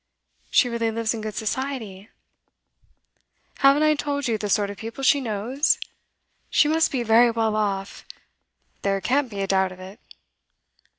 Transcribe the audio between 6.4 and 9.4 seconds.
She must be very well off; there can't